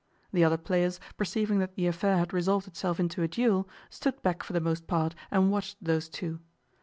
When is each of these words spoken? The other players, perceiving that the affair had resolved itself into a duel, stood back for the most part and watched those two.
The 0.33 0.43
other 0.43 0.57
players, 0.57 0.99
perceiving 1.15 1.59
that 1.59 1.75
the 1.75 1.85
affair 1.85 2.17
had 2.17 2.33
resolved 2.33 2.67
itself 2.67 2.99
into 2.99 3.21
a 3.21 3.27
duel, 3.27 3.69
stood 3.91 4.19
back 4.23 4.41
for 4.41 4.51
the 4.51 4.59
most 4.59 4.87
part 4.87 5.13
and 5.29 5.51
watched 5.51 5.77
those 5.79 6.09
two. 6.09 6.39